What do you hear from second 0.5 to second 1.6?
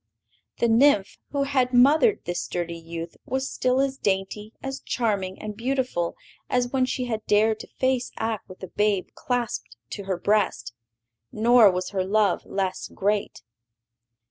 The nymph who